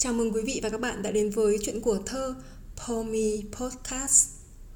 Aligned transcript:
Chào 0.00 0.12
mừng 0.12 0.32
quý 0.32 0.42
vị 0.42 0.60
và 0.62 0.68
các 0.70 0.80
bạn 0.80 1.02
đã 1.02 1.10
đến 1.10 1.30
với 1.30 1.58
chuyện 1.62 1.80
của 1.80 1.98
thơ 2.06 2.34
Pomi 2.76 3.42
Podcast. 3.52 4.28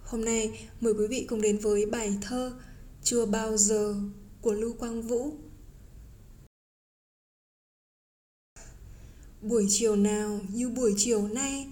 Hôm 0.05 0.25
nay 0.25 0.69
mời 0.81 0.95
quý 0.95 1.07
vị 1.07 1.27
cùng 1.29 1.41
đến 1.41 1.59
với 1.59 1.87
bài 1.87 2.17
thơ 2.23 2.53
Chưa 3.03 3.27
bao 3.27 3.57
giờ 3.57 3.95
của 4.41 4.53
Lưu 4.53 4.73
Quang 4.73 5.03
Vũ. 5.03 5.33
Buổi 9.43 9.67
chiều 9.69 9.97
nào 9.97 10.41
như 10.53 10.69
buổi 10.69 10.95
chiều 10.97 11.29
nay, 11.29 11.67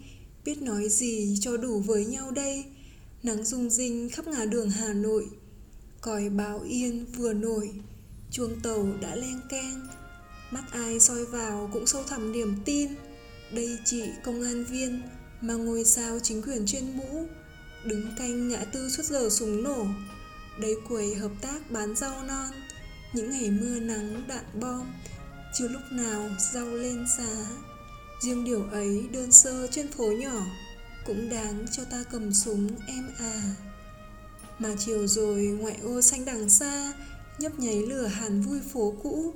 biết 0.44 0.62
nói 0.62 0.88
gì 0.88 1.38
cho 1.40 1.56
đủ 1.56 1.80
với 1.80 2.04
nhau 2.04 2.30
đây. 2.30 2.64
Nắng 3.22 3.44
rung 3.44 3.70
rinh 3.70 4.10
khắp 4.10 4.26
ngả 4.26 4.44
đường 4.44 4.70
Hà 4.70 4.92
Nội, 4.92 5.26
còi 6.00 6.28
báo 6.28 6.60
yên 6.60 7.06
vừa 7.16 7.32
nổi, 7.32 7.70
chuông 8.30 8.60
tàu 8.62 8.88
đã 9.00 9.16
len 9.16 9.40
keng. 9.50 9.86
Mắt 10.50 10.64
ai 10.72 11.00
soi 11.00 11.24
vào 11.24 11.70
cũng 11.72 11.86
sâu 11.86 12.02
thẳm 12.02 12.32
niềm 12.32 12.56
tin 12.64 12.88
đây 13.52 13.78
chị 13.84 14.02
công 14.24 14.42
an 14.42 14.64
viên 14.64 15.02
mà 15.40 15.54
ngôi 15.54 15.84
sao 15.84 16.18
chính 16.22 16.42
quyền 16.42 16.66
trên 16.66 16.96
mũ, 16.96 17.26
đứng 17.84 18.06
canh 18.18 18.48
ngã 18.48 18.64
tư 18.72 18.88
suốt 18.88 19.02
giờ 19.02 19.28
súng 19.30 19.62
nổ. 19.62 19.86
Đây 20.60 20.74
quầy 20.88 21.14
hợp 21.14 21.30
tác 21.40 21.70
bán 21.70 21.96
rau 21.96 22.22
non. 22.22 22.50
Những 23.12 23.30
ngày 23.30 23.50
mưa 23.50 23.80
nắng 23.80 24.24
đạn 24.28 24.44
bom, 24.60 24.92
chưa 25.58 25.68
lúc 25.68 25.82
nào 25.90 26.30
rau 26.52 26.66
lên 26.66 27.06
giá. 27.18 27.46
Riêng 28.22 28.44
điều 28.44 28.62
ấy 28.62 29.04
đơn 29.12 29.32
sơ 29.32 29.66
trên 29.66 29.88
phố 29.88 30.12
nhỏ, 30.12 30.46
cũng 31.06 31.28
đáng 31.28 31.66
cho 31.72 31.84
ta 31.84 32.04
cầm 32.12 32.34
súng 32.34 32.68
em 32.86 33.10
à. 33.18 33.54
Mà 34.58 34.74
chiều 34.78 35.06
rồi 35.06 35.42
ngoại 35.42 35.76
ô 35.82 36.02
xanh 36.02 36.24
đằng 36.24 36.48
xa, 36.48 36.92
nhấp 37.38 37.58
nháy 37.58 37.82
lửa 37.86 38.06
hàn 38.06 38.42
vui 38.42 38.60
phố 38.72 38.94
cũ. 39.02 39.34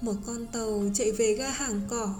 Một 0.00 0.14
con 0.26 0.46
tàu 0.46 0.84
chạy 0.94 1.12
về 1.12 1.34
ga 1.34 1.50
hàng 1.50 1.80
cỏ 1.88 2.14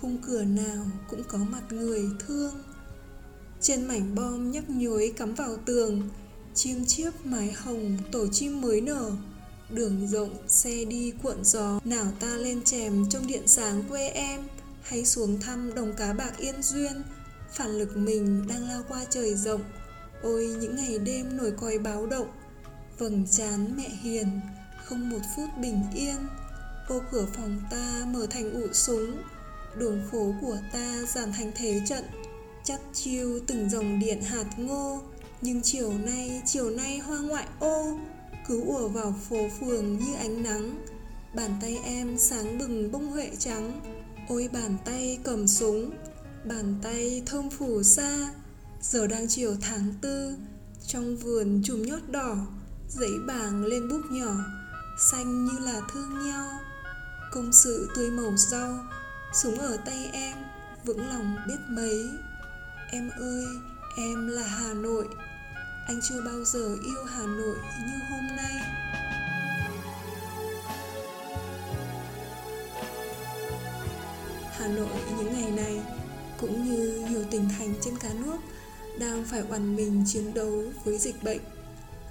khung 0.00 0.18
cửa 0.26 0.44
nào 0.44 0.84
cũng 1.08 1.22
có 1.28 1.38
mặt 1.38 1.62
người 1.70 2.04
thương. 2.26 2.54
Trên 3.60 3.84
mảnh 3.88 4.14
bom 4.14 4.50
nhấp 4.50 4.70
nhối 4.70 5.12
cắm 5.16 5.34
vào 5.34 5.56
tường, 5.56 6.08
chim 6.54 6.84
chiếc 6.84 7.26
mái 7.26 7.52
hồng 7.52 7.98
tổ 8.12 8.26
chim 8.26 8.60
mới 8.60 8.80
nở. 8.80 9.10
Đường 9.70 10.08
rộng, 10.08 10.36
xe 10.48 10.84
đi, 10.84 11.12
cuộn 11.22 11.44
gió, 11.44 11.80
nào 11.84 12.06
ta 12.20 12.26
lên 12.36 12.62
chèm 12.64 13.08
trong 13.08 13.26
điện 13.26 13.42
sáng 13.46 13.82
quê 13.88 14.08
em, 14.08 14.40
hay 14.82 15.04
xuống 15.04 15.40
thăm 15.40 15.74
đồng 15.74 15.92
cá 15.96 16.12
bạc 16.12 16.38
yên 16.38 16.62
duyên. 16.62 17.02
Phản 17.52 17.78
lực 17.78 17.96
mình 17.96 18.48
đang 18.48 18.68
lao 18.68 18.82
qua 18.88 19.04
trời 19.10 19.34
rộng, 19.34 19.62
ôi 20.22 20.56
những 20.60 20.76
ngày 20.76 20.98
đêm 20.98 21.36
nổi 21.36 21.52
còi 21.60 21.78
báo 21.78 22.06
động. 22.06 22.28
Vầng 22.98 23.26
trán 23.30 23.76
mẹ 23.76 23.88
hiền, 23.88 24.40
không 24.84 25.10
một 25.10 25.20
phút 25.36 25.48
bình 25.60 25.82
yên. 25.94 26.16
Ô 26.88 27.00
cửa 27.12 27.26
phòng 27.34 27.60
ta 27.70 28.06
mở 28.12 28.26
thành 28.30 28.52
ụ 28.52 28.72
súng 28.72 29.22
đường 29.76 30.02
phố 30.10 30.34
của 30.40 30.58
ta 30.72 31.02
dàn 31.08 31.32
thành 31.32 31.52
thế 31.54 31.80
trận, 31.88 32.04
chắc 32.64 32.80
chiêu 32.92 33.40
từng 33.46 33.70
dòng 33.70 33.98
điện 33.98 34.22
hạt 34.22 34.44
ngô. 34.56 35.02
Nhưng 35.42 35.62
chiều 35.62 35.92
nay 35.92 36.42
chiều 36.46 36.70
nay 36.70 36.98
hoa 36.98 37.18
ngoại 37.18 37.46
ô, 37.60 37.98
cứ 38.48 38.62
ùa 38.62 38.88
vào 38.88 39.14
phố 39.28 39.48
phường 39.60 39.98
như 39.98 40.14
ánh 40.14 40.42
nắng. 40.42 40.84
Bàn 41.34 41.50
tay 41.60 41.78
em 41.84 42.18
sáng 42.18 42.58
bừng 42.58 42.92
bông 42.92 43.06
huệ 43.06 43.30
trắng, 43.38 43.80
ôi 44.28 44.48
bàn 44.52 44.76
tay 44.84 45.18
cầm 45.24 45.48
súng. 45.48 45.90
Bàn 46.44 46.74
tay 46.82 47.22
thơm 47.26 47.50
phủ 47.50 47.82
xa 47.82 48.30
giờ 48.82 49.06
đang 49.06 49.28
chiều 49.28 49.56
tháng 49.60 49.94
tư. 50.00 50.34
Trong 50.86 51.16
vườn 51.16 51.62
chùm 51.64 51.82
nhót 51.82 52.10
đỏ 52.10 52.36
giấy 52.88 53.10
bàng 53.26 53.64
lên 53.64 53.88
bút 53.88 54.02
nhỏ, 54.10 54.34
xanh 55.10 55.44
như 55.44 55.58
là 55.58 55.80
thương 55.92 56.26
nhau. 56.26 56.48
Công 57.32 57.52
sự 57.52 57.88
tươi 57.94 58.10
màu 58.10 58.36
rau 58.36 58.78
Súng 59.32 59.58
ở 59.58 59.76
tay 59.84 60.10
em 60.12 60.36
Vững 60.84 61.08
lòng 61.08 61.36
biết 61.48 61.58
mấy 61.68 62.10
Em 62.92 63.10
ơi 63.10 63.44
Em 63.96 64.28
là 64.28 64.42
Hà 64.42 64.74
Nội 64.74 65.08
Anh 65.86 66.00
chưa 66.02 66.22
bao 66.22 66.44
giờ 66.44 66.76
yêu 66.84 67.04
Hà 67.04 67.22
Nội 67.22 67.56
như 67.86 67.98
hôm 68.10 68.36
nay 68.36 68.52
Hà 74.52 74.68
Nội 74.68 75.00
những 75.18 75.32
ngày 75.32 75.50
này 75.50 75.80
cũng 76.40 76.64
như 76.64 77.06
nhiều 77.10 77.24
tỉnh 77.30 77.48
thành 77.58 77.74
trên 77.80 77.98
cả 77.98 78.08
nước 78.24 78.36
đang 78.98 79.24
phải 79.24 79.42
oằn 79.50 79.76
mình 79.76 80.04
chiến 80.06 80.34
đấu 80.34 80.62
với 80.84 80.98
dịch 80.98 81.22
bệnh. 81.22 81.40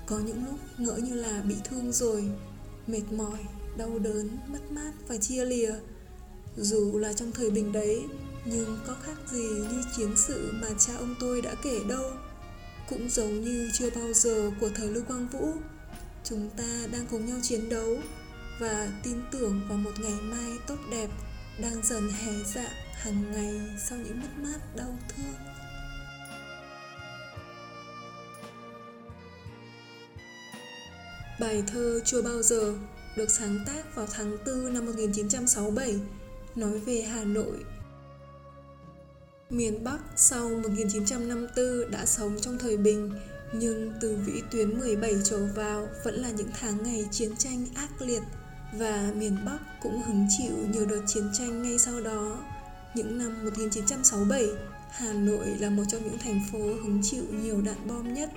Có 0.06 0.20
những 0.20 0.46
lúc 0.46 0.60
ngỡ 0.78 0.96
như 0.96 1.14
là 1.14 1.42
bị 1.42 1.56
thương 1.64 1.92
rồi, 1.92 2.30
mệt 2.88 3.12
mỏi, 3.12 3.40
đau 3.78 4.00
đớn, 4.00 4.38
mất 4.48 4.72
mát 4.72 4.92
và 5.08 5.18
chia 5.18 5.46
lìa. 5.46 5.74
Dù 6.58 6.98
là 6.98 7.14
trong 7.14 7.32
thời 7.32 7.52
bình 7.52 7.72
đấy, 7.72 8.06
nhưng 8.46 8.80
có 8.88 8.96
khác 9.02 9.18
gì 9.32 9.50
như 9.50 9.84
chiến 9.98 10.18
sự 10.18 10.52
mà 10.54 10.68
cha 10.80 10.94
ông 10.98 11.16
tôi 11.20 11.42
đã 11.42 11.56
kể 11.64 11.80
đâu. 11.90 12.12
Cũng 12.90 13.10
giống 13.10 13.42
như 13.42 13.70
chưa 13.74 13.90
bao 13.90 14.14
giờ 14.14 14.52
của 14.60 14.70
thời 14.76 14.88
Lưu 14.88 15.04
Quang 15.08 15.28
Vũ, 15.28 15.54
chúng 16.24 16.50
ta 16.58 16.88
đang 16.92 17.06
cùng 17.12 17.26
nhau 17.26 17.38
chiến 17.42 17.70
đấu 17.70 17.98
và 18.60 18.92
tin 19.04 19.22
tưởng 19.32 19.62
vào 19.70 19.78
một 19.78 20.00
ngày 20.00 20.20
mai 20.22 20.52
tốt 20.68 20.78
đẹp 20.92 21.10
đang 21.62 21.84
dần 21.84 22.10
hé 22.10 22.32
dạ 22.56 22.70
hàng 22.94 23.32
ngày 23.32 23.62
sau 23.90 23.98
những 23.98 24.22
mất 24.22 24.44
mát 24.44 24.76
đau 24.76 24.98
thương. 25.10 25.34
Bài 31.40 31.64
thơ 31.68 32.00
Chưa 32.06 32.22
bao 32.22 32.42
giờ 32.42 32.74
được 33.18 33.30
sáng 33.30 33.60
tác 33.68 33.96
vào 33.96 34.08
tháng 34.12 34.38
4 34.46 34.74
năm 34.74 34.86
1967 34.86 36.00
nói 36.60 36.80
về 36.80 37.02
Hà 37.02 37.24
Nội. 37.24 37.66
Miền 39.50 39.84
Bắc 39.84 40.00
sau 40.16 40.50
1954 40.50 41.92
đã 41.92 42.06
sống 42.06 42.38
trong 42.42 42.58
thời 42.58 42.78
bình, 42.78 43.12
nhưng 43.54 43.94
từ 44.02 44.18
vĩ 44.26 44.42
tuyến 44.52 44.80
17 44.80 45.14
trở 45.24 45.48
vào 45.56 45.88
vẫn 46.04 46.16
là 46.16 46.32
những 46.32 46.50
tháng 46.60 46.84
ngày 46.84 47.06
chiến 47.12 47.36
tranh 47.38 47.66
ác 47.76 48.02
liệt 48.02 48.22
và 48.74 49.12
miền 49.16 49.38
Bắc 49.46 49.58
cũng 49.82 50.02
hứng 50.02 50.28
chịu 50.38 50.52
nhiều 50.74 50.86
đợt 50.86 51.02
chiến 51.08 51.30
tranh 51.34 51.64
ngay 51.64 51.80
sau 51.80 52.02
đó. 52.02 52.38
Những 52.96 53.18
năm 53.18 53.46
1967, 53.46 54.48
Hà 54.92 55.14
Nội 55.14 55.46
là 55.60 55.70
một 55.70 55.84
trong 55.88 56.04
những 56.04 56.18
thành 56.18 56.42
phố 56.52 56.60
hứng 56.60 57.00
chịu 57.04 57.24
nhiều 57.44 57.62
đạn 57.62 57.88
bom 57.88 58.14
nhất, 58.14 58.30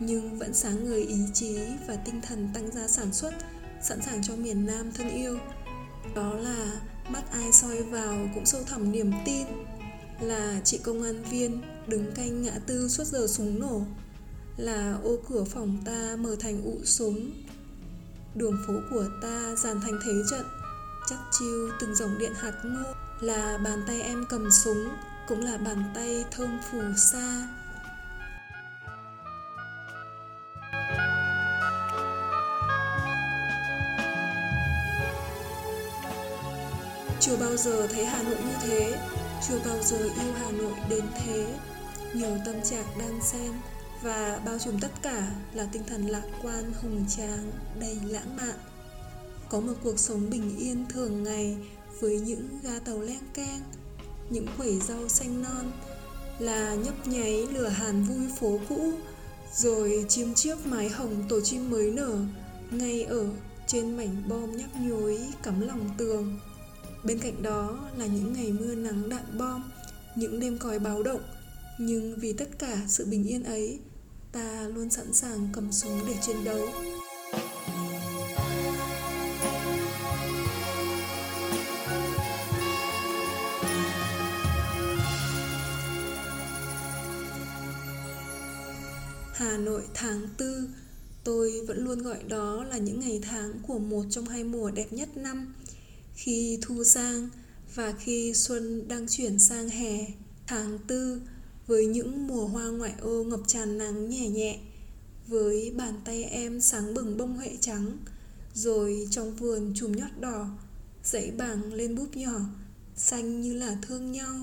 nhưng 0.00 0.38
vẫn 0.38 0.54
sáng 0.54 0.84
người 0.84 1.02
ý 1.02 1.18
chí 1.34 1.58
và 1.86 1.96
tinh 1.96 2.20
thần 2.28 2.48
tăng 2.54 2.70
gia 2.70 2.88
sản 2.88 3.12
xuất, 3.12 3.34
sẵn 3.82 4.02
sàng 4.02 4.22
cho 4.22 4.36
miền 4.36 4.66
Nam 4.66 4.92
thân 4.92 5.08
yêu. 5.08 5.38
Đó 6.14 6.34
là 6.34 6.80
mắt 7.10 7.22
ai 7.32 7.52
soi 7.52 7.82
vào 7.82 8.28
cũng 8.34 8.46
sâu 8.46 8.60
thẳm 8.66 8.92
niềm 8.92 9.12
tin 9.24 9.46
là 10.20 10.60
chị 10.64 10.78
công 10.78 11.02
an 11.02 11.22
viên 11.30 11.62
đứng 11.86 12.12
canh 12.14 12.42
ngã 12.42 12.52
tư 12.66 12.88
suốt 12.88 13.04
giờ 13.04 13.26
súng 13.26 13.60
nổ, 13.60 13.82
là 14.56 14.98
ô 15.04 15.16
cửa 15.28 15.44
phòng 15.44 15.78
ta 15.84 16.16
mở 16.18 16.36
thành 16.40 16.62
ụ 16.64 16.78
súng. 16.84 17.30
Đường 18.34 18.58
phố 18.66 18.74
của 18.90 19.06
ta 19.22 19.54
dàn 19.56 19.80
thành 19.80 20.00
thế 20.04 20.12
trận, 20.30 20.46
chắc 21.08 21.18
chiêu 21.38 21.68
từng 21.80 21.94
dòng 21.94 22.18
điện 22.18 22.32
hạt 22.34 22.52
ngô. 22.64 22.92
Là 23.20 23.58
bàn 23.64 23.84
tay 23.86 24.00
em 24.00 24.24
cầm 24.28 24.50
súng, 24.50 24.88
cũng 25.28 25.44
là 25.44 25.56
bàn 25.56 25.84
tay 25.94 26.24
thơm 26.30 26.58
phù 26.70 26.78
sa. 27.12 27.48
Chưa 37.20 37.36
bao 37.36 37.56
giờ 37.56 37.86
thấy 37.86 38.04
Hà 38.04 38.22
Nội 38.22 38.36
như 38.46 38.54
thế. 38.62 38.98
Chưa 39.48 39.58
bao 39.64 39.82
giờ 39.82 39.98
yêu 39.98 40.32
Hà 40.34 40.50
Nội 40.50 40.72
đến 40.88 41.04
thế. 41.24 41.54
Nhiều 42.14 42.38
tâm 42.46 42.54
trạng 42.64 42.84
đan 42.98 43.22
xen 43.22 43.52
Và 44.02 44.40
bao 44.44 44.58
trùm 44.58 44.80
tất 44.80 44.90
cả 45.02 45.30
là 45.54 45.68
tinh 45.72 45.82
thần 45.86 46.06
lạc 46.06 46.22
quan, 46.42 46.72
hùng 46.82 47.04
tráng, 47.16 47.50
Đầy 47.80 47.98
lãng 48.04 48.36
mạn. 48.36 48.54
Có 49.48 49.60
một 49.60 49.72
cuộc 49.84 49.98
sống 49.98 50.30
bình 50.30 50.56
yên 50.58 50.84
thường 50.88 51.22
ngày 51.22 51.56
Với 52.00 52.20
những 52.20 52.48
ga 52.62 52.78
tàu 52.84 53.00
len 53.00 53.20
keng, 53.34 53.62
Những 54.30 54.46
quẩy 54.58 54.80
rau 54.80 55.08
xanh 55.08 55.42
non, 55.42 55.72
Là 56.38 56.74
nhấp 56.74 57.06
nháy 57.06 57.46
lửa 57.46 57.68
hàn 57.68 58.04
vui 58.04 58.26
phố 58.40 58.58
cũ, 58.68 58.92
Rồi 59.54 60.04
chim 60.08 60.34
chiếc 60.34 60.66
mái 60.66 60.88
hồng 60.88 61.24
tổ 61.28 61.40
chim 61.40 61.70
mới 61.70 61.90
nở 61.90 62.16
Ngay 62.70 63.02
ở 63.02 63.26
trên 63.66 63.96
mảnh 63.96 64.22
bom 64.28 64.56
nhấp 64.56 64.76
nhối 64.76 65.18
cắm 65.42 65.60
lòng 65.60 65.90
tường. 65.98 66.38
Bên 67.08 67.18
cạnh 67.18 67.42
đó 67.42 67.90
là 67.98 68.06
những 68.06 68.32
ngày 68.32 68.52
mưa 68.52 68.74
nắng 68.74 69.08
đạn 69.08 69.38
bom, 69.38 69.70
những 70.16 70.40
đêm 70.40 70.58
còi 70.58 70.78
báo 70.78 71.02
động, 71.02 71.20
nhưng 71.78 72.18
vì 72.18 72.32
tất 72.32 72.48
cả 72.58 72.76
sự 72.88 73.06
bình 73.06 73.24
yên 73.24 73.44
ấy, 73.44 73.78
ta 74.32 74.68
luôn 74.74 74.90
sẵn 74.90 75.12
sàng 75.12 75.48
cầm 75.52 75.72
súng 75.72 76.00
để 76.06 76.14
chiến 76.22 76.36
đấu. 76.44 76.68
Hà 89.34 89.56
Nội 89.56 89.82
tháng 89.94 90.28
tư, 90.36 90.68
tôi 91.24 91.52
vẫn 91.68 91.84
luôn 91.84 92.02
gọi 92.02 92.22
đó 92.28 92.64
là 92.64 92.78
những 92.78 93.00
ngày 93.00 93.20
tháng 93.22 93.52
của 93.66 93.78
một 93.78 94.04
trong 94.10 94.26
hai 94.26 94.44
mùa 94.44 94.70
đẹp 94.70 94.92
nhất 94.92 95.16
năm– 95.16 95.54
khi 96.18 96.58
thu 96.62 96.84
sang 96.84 97.28
và 97.74 97.92
khi 97.92 98.34
xuân 98.34 98.88
đang 98.88 99.06
chuyển 99.08 99.38
sang 99.38 99.68
hè, 99.68 100.06
tháng 100.46 100.78
tư, 100.86 101.20
với 101.66 101.86
những 101.86 102.26
mùa 102.26 102.46
hoa 102.46 102.64
ngoại 102.64 102.94
ô 103.00 103.24
ngập 103.24 103.40
tràn 103.46 103.78
nắng 103.78 104.08
nhẹ 104.08 104.28
nhẹ, 104.28 104.60
với 105.26 105.72
bàn 105.76 105.94
tay 106.04 106.24
em 106.24 106.60
sáng 106.60 106.94
bừng 106.94 107.16
bông 107.16 107.36
huệ 107.36 107.56
trắng, 107.60 107.98
rồi 108.54 109.08
trong 109.10 109.36
vườn 109.36 109.72
chùm 109.76 109.92
nhót 109.92 110.10
đỏ, 110.20 110.48
dãy 111.04 111.30
bảng 111.30 111.72
lên 111.72 111.96
búp 111.96 112.16
nhỏ, 112.16 112.40
xanh 112.96 113.40
như 113.40 113.54
là 113.54 113.78
thương 113.82 114.12
nhau. 114.12 114.36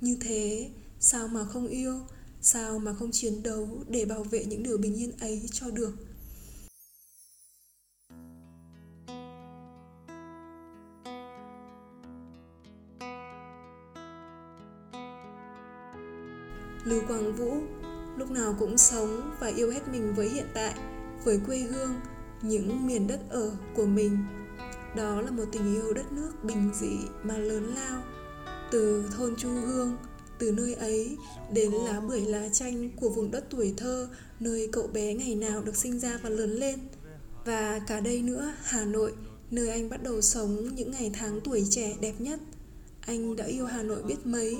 Như 0.00 0.16
thế, 0.20 0.70
sao 1.00 1.28
mà 1.28 1.44
không 1.44 1.68
yêu, 1.68 2.00
sao 2.42 2.78
mà 2.78 2.94
không 2.94 3.12
chiến 3.12 3.42
đấu 3.42 3.84
để 3.88 4.04
bảo 4.04 4.24
vệ 4.24 4.44
những 4.44 4.62
điều 4.62 4.78
bình 4.78 5.00
yên 5.00 5.12
ấy 5.20 5.42
cho 5.52 5.70
được? 5.70 5.92
Lưu 16.90 17.00
Quang 17.08 17.36
Vũ 17.36 17.52
lúc 18.16 18.30
nào 18.30 18.56
cũng 18.58 18.78
sống 18.78 19.30
và 19.40 19.46
yêu 19.46 19.70
hết 19.70 19.88
mình 19.88 20.14
với 20.14 20.28
hiện 20.28 20.46
tại, 20.54 20.74
với 21.24 21.40
quê 21.46 21.58
hương, 21.58 22.00
những 22.42 22.86
miền 22.86 23.06
đất 23.06 23.20
ở 23.28 23.52
của 23.74 23.86
mình. 23.86 24.18
Đó 24.96 25.20
là 25.20 25.30
một 25.30 25.44
tình 25.52 25.74
yêu 25.74 25.92
đất 25.92 26.12
nước 26.12 26.30
bình 26.42 26.70
dị 26.74 26.96
mà 27.22 27.38
lớn 27.38 27.74
lao, 27.74 28.02
từ 28.70 29.04
thôn 29.16 29.36
Chu 29.36 29.48
Hương, 29.48 29.96
từ 30.38 30.52
nơi 30.52 30.74
ấy 30.74 31.16
đến 31.52 31.72
lá 31.72 32.00
bưởi 32.00 32.20
lá 32.20 32.48
chanh 32.52 32.90
của 32.96 33.08
vùng 33.08 33.30
đất 33.30 33.44
tuổi 33.50 33.74
thơ, 33.76 34.08
nơi 34.40 34.68
cậu 34.72 34.86
bé 34.86 35.14
ngày 35.14 35.34
nào 35.34 35.62
được 35.62 35.76
sinh 35.76 35.98
ra 35.98 36.18
và 36.22 36.28
lớn 36.28 36.50
lên. 36.50 36.78
Và 37.44 37.80
cả 37.86 38.00
đây 38.00 38.22
nữa, 38.22 38.52
Hà 38.62 38.84
Nội, 38.84 39.12
nơi 39.50 39.68
anh 39.68 39.88
bắt 39.88 40.02
đầu 40.02 40.20
sống 40.20 40.74
những 40.74 40.90
ngày 40.90 41.10
tháng 41.14 41.40
tuổi 41.40 41.66
trẻ 41.70 41.96
đẹp 42.00 42.14
nhất. 42.18 42.40
Anh 43.00 43.36
đã 43.36 43.44
yêu 43.44 43.66
Hà 43.66 43.82
Nội 43.82 44.02
biết 44.02 44.26
mấy, 44.26 44.56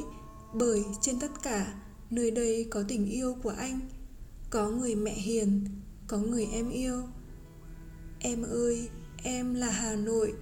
bởi 0.54 0.84
trên 1.02 1.20
tất 1.20 1.42
cả 1.42 1.74
Nơi 2.10 2.30
đây 2.30 2.66
có 2.70 2.82
tình 2.88 3.06
yêu 3.06 3.36
của 3.42 3.54
anh 3.58 3.80
Có 4.50 4.68
người 4.68 4.94
mẹ 4.94 5.12
hiền 5.12 5.64
Có 6.06 6.18
người 6.18 6.46
em 6.52 6.70
yêu. 6.70 7.02
Em 8.20 8.42
ơi, 8.42 8.88
em 9.22 9.54
là 9.54 9.70
Hà 9.70 9.96
Nội 9.96 10.34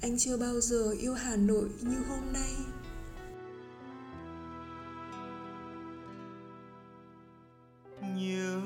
Anh 0.00 0.18
chưa 0.18 0.36
bao 0.36 0.60
giờ 0.60 0.90
yêu 1.00 1.14
Hà 1.14 1.36
Nội 1.36 1.68
như 1.80 1.96
hôm 2.08 2.32
nay. 2.32 2.52
Nhớ 8.16 8.60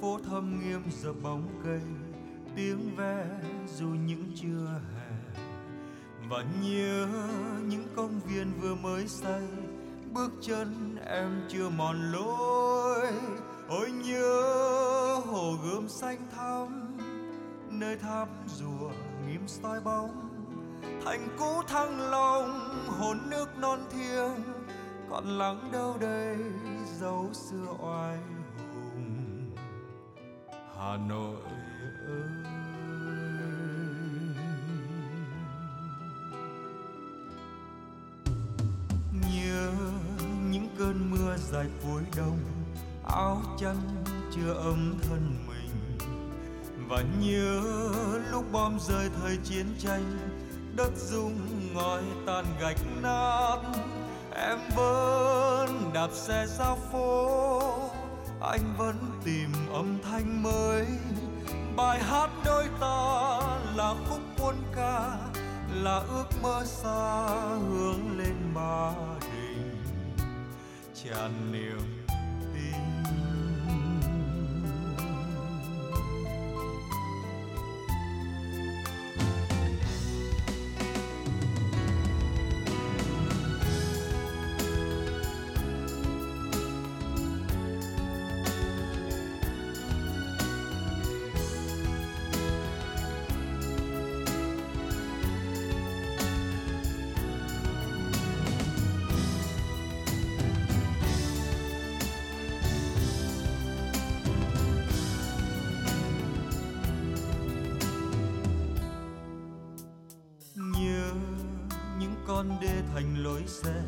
phố 0.00 0.18
thâm 0.18 0.60
nghiêm 0.60 0.80
giờ 1.02 1.12
bóng 1.12 1.60
cây 1.64 1.80
Tiếng 2.56 2.96
ve 2.96 3.40
dù 3.78 3.86
những 3.86 4.24
trưa 4.34 4.80
hè. 4.94 5.42
Và 6.28 6.44
nhớ 6.62 7.08
những 7.68 7.86
công 7.96 8.20
viên 8.20 8.52
vừa 8.60 8.74
mới 8.74 9.08
xây 9.08 9.42
bước 10.18 10.32
chân 10.40 10.96
em 11.06 11.42
chưa 11.48 11.68
mòn 11.68 12.12
lối. 12.12 13.06
Ôi 13.68 13.90
nhớ 13.90 14.42
hồ 15.26 15.56
gươm 15.64 15.88
xanh 15.88 16.18
thắm, 16.36 16.96
nơi 17.70 17.96
tháp 17.96 18.28
rùa 18.46 18.90
nghiêm 19.26 19.42
soi 19.46 19.80
bóng. 19.80 20.28
Thành 21.04 21.28
cũ 21.38 21.62
thăng 21.68 22.10
long, 22.10 22.60
hồn 22.86 23.18
nước 23.30 23.46
non 23.58 23.78
thiêng. 23.90 24.42
Còn 25.10 25.24
lắng 25.38 25.68
đâu 25.72 25.96
đây, 26.00 26.36
dấu 27.00 27.30
xưa 27.32 27.66
oai 27.78 28.18
hùng. 28.94 29.50
Hà 30.78 30.96
nội 31.08 31.36
ơi. 32.06 32.57
Dài 41.52 41.66
cuối 41.82 42.02
đông, 42.16 42.38
áo 43.04 43.42
chăn 43.58 43.76
chưa 44.34 44.52
ấm 44.52 44.98
thân 45.02 45.36
mình. 45.48 45.98
Và 46.88 47.02
nhớ 47.20 47.62
lúc 48.30 48.44
bom 48.52 48.78
rơi 48.80 49.10
thời 49.20 49.36
chiến 49.44 49.66
tranh, 49.78 50.18
đất 50.76 50.90
rung 50.96 51.38
ngói 51.74 52.02
tan 52.26 52.44
gạch 52.60 52.80
nát. 53.02 53.58
Em 54.34 54.58
vẫn 54.76 55.90
đạp 55.94 56.08
xe 56.12 56.46
ra 56.58 56.74
phố, 56.92 57.60
anh 58.40 58.74
vẫn 58.78 58.96
tìm 59.24 59.52
âm 59.72 59.98
thanh 60.02 60.42
mới. 60.42 60.86
Bài 61.76 62.02
hát 62.02 62.30
đôi 62.44 62.64
ta 62.80 63.38
là 63.76 63.94
khúc 64.08 64.20
quân 64.38 64.56
ca, 64.76 65.18
là 65.82 65.98
ước 66.08 66.26
mơ 66.42 66.64
xa 66.64 67.26
hướng 67.68 68.18
lên 68.18 68.36
ba 68.54 68.92
tràn 71.04 71.52
niềm 71.52 71.97
thành 112.98 113.24
lối 113.24 113.42
xe, 113.46 113.82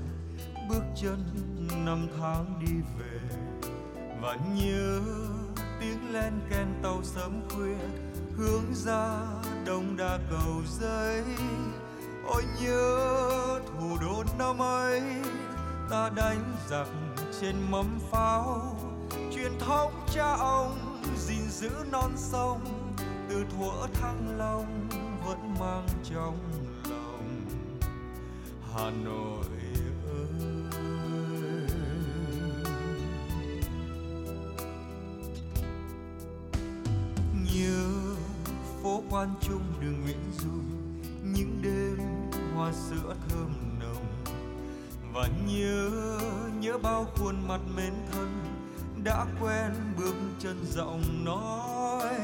bước 0.69 0.83
chân 0.97 1.25
năm 1.85 2.09
tháng 2.19 2.61
đi 2.61 2.73
về. 2.99 3.37
Và 4.21 4.37
nhớ 4.55 5.01
tiếng 5.81 6.13
len 6.13 6.33
ken 6.51 6.67
tàu 6.83 7.03
sớm 7.03 7.43
khuya, 7.49 7.77
hướng 8.37 8.75
ra 8.75 9.21
đông 9.67 9.97
đa 9.97 10.19
cầu 10.31 10.63
giấy. 10.81 11.25
Ôi 12.27 12.43
nhớ 12.63 13.61
thủ 13.67 13.97
đô 14.01 14.25
năm 14.39 14.59
ấy, 14.63 15.03
ta 15.91 16.11
đánh 16.17 16.57
giặc 16.69 16.89
trên 17.41 17.55
mâm 17.71 17.99
pháo. 18.11 18.77
Truyền 19.35 19.59
thống 19.59 19.93
cha 20.15 20.33
ông 20.39 21.03
gìn 21.17 21.51
giữ 21.51 21.71
non 21.93 22.13
sông, 22.17 22.93
từ 23.29 23.45
thuở 23.57 23.87
thăng 23.93 24.39
long 24.39 24.89
vẫn 25.27 25.55
mang 25.61 25.87
trong 26.05 26.39
Hà 28.75 28.91
Nội 28.91 29.45
ơi. 30.09 30.31
Nhớ 37.55 37.87
phố 38.83 39.03
quan 39.11 39.35
trung 39.41 39.63
đường 39.81 40.01
Nguyễn 40.03 40.33
Du 40.39 40.51
Những 41.23 41.63
đêm 41.63 41.99
hoa 42.55 42.73
sữa 42.73 43.15
thơm 43.29 43.55
nồng. 43.81 44.35
Và 45.13 45.29
nhớ, 45.47 45.91
nhớ 46.61 46.79
bao 46.79 47.07
khuôn 47.15 47.49
mặt 47.49 47.61
mến 47.77 47.93
thân 48.13 48.45
Đã 49.05 49.27
quen 49.41 49.73
bước 49.99 50.15
chân 50.39 50.65
giọng 50.67 51.25
nói. 51.25 52.15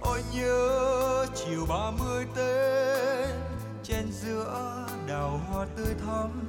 Ôi 0.00 0.22
nhớ 0.34 1.26
chiều 1.34 1.66
ba 1.68 1.90
mươi 1.90 2.26
Tết 2.34 3.30
Trên 3.82 4.12
giữa 4.12 4.86
đào 5.08 5.40
hoa 5.48 5.66
tươi 5.76 5.94
thắm. 6.06 6.48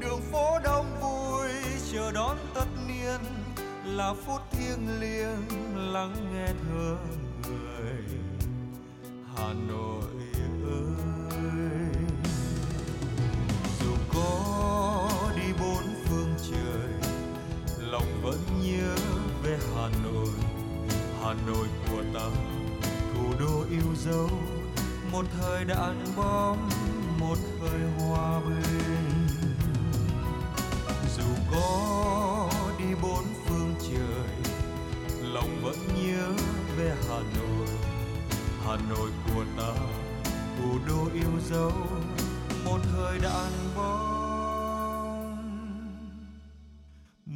Đường 0.00 0.20
phố 0.32 0.58
đông 0.64 0.86
vui, 1.00 1.48
chờ 1.92 2.12
đón 2.12 2.36
tất 2.54 2.66
niên. 2.88 3.20
Là 3.84 4.14
phút 4.26 4.40
thiêng 4.50 5.00
liêng 5.00 5.48
lắng 5.92 6.14
nghe 6.32 6.46
thơ 6.46 6.96
người 7.48 7.94
hà 9.36 9.52
nội 9.68 10.02
ơi. 10.64 11.92
Dù 13.80 13.92
có 14.14 15.10
đi 15.36 15.52
bốn 15.60 15.82
phương 16.04 16.34
trời, 16.50 17.12
lòng 17.78 18.20
vẫn 18.22 18.38
nhớ 18.62 18.96
về 19.42 19.58
hà 19.74 19.88
nội. 20.04 20.34
Hà 21.22 21.34
nội 21.46 21.66
của 21.90 22.02
ta, 22.14 22.28
thủ 23.14 23.34
đô 23.40 23.64
yêu 23.70 23.94
dấu, 23.96 24.30
một 25.12 25.24
thời 25.40 25.64
đạn 25.64 26.04
bom 26.16 26.68
một 27.20 27.36
thời 27.60 27.80
hòa 27.80 28.40
bình. 28.40 29.26
Dù 31.16 31.24
có 31.50 32.50
đi 32.78 32.84
bốn 33.02 33.24
phương 33.46 33.74
trời, 33.80 34.54
lòng 35.22 35.62
vẫn 35.62 35.76
nhớ 35.94 36.32
về 36.76 36.94
hà 37.08 37.18
nội. 37.18 37.66
Hà 38.64 38.76
nội 38.90 39.10
của 39.26 39.44
ta, 39.56 39.72
thủ 40.58 40.78
đô 40.88 41.08
yêu 41.14 41.40
dấu, 41.50 41.72
một 42.64 42.78
thời 42.92 43.18
đàn 43.18 43.52
bóng 43.76 44.26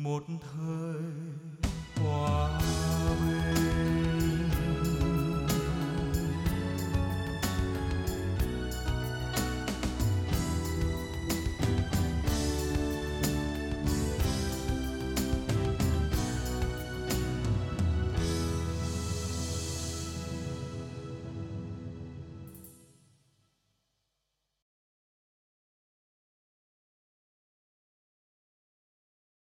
một 0.04 0.22
thời 0.28 1.02
hòa 1.96 2.49